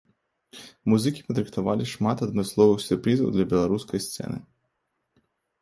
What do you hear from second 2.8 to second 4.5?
сюрпрызаў для беларускай сцэны.